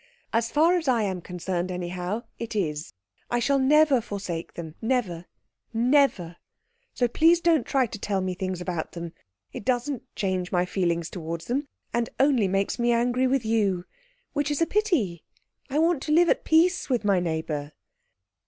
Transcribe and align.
As 0.33 0.49
far 0.49 0.77
as 0.79 0.87
I 0.87 1.03
am 1.03 1.21
concerned, 1.21 1.71
anyhow, 1.71 2.23
it 2.39 2.55
is. 2.55 2.91
I 3.29 3.37
shall 3.37 3.59
never 3.59 4.01
forsake 4.01 4.55
them, 4.55 4.73
never, 4.81 5.27
never. 5.75 6.37
So 6.95 7.07
please 7.07 7.39
don't 7.39 7.67
try 7.67 7.85
to 7.85 7.99
tell 7.99 8.19
me 8.19 8.33
things 8.33 8.61
about 8.61 8.93
them 8.93 9.13
it 9.53 9.63
doesn't 9.63 10.01
change 10.15 10.51
my 10.51 10.65
feelings 10.65 11.07
towards 11.11 11.45
them, 11.45 11.67
and 11.93 12.09
only 12.19 12.47
makes 12.47 12.79
me 12.79 12.91
angry 12.91 13.27
with 13.27 13.45
you. 13.45 13.85
Which 14.33 14.49
is 14.49 14.59
a 14.59 14.65
pity. 14.65 15.23
I 15.69 15.77
want 15.77 16.01
to 16.01 16.11
live 16.11 16.29
at 16.29 16.45
peace 16.45 16.89
with 16.89 17.05
my 17.05 17.19
neighbour." 17.19 17.73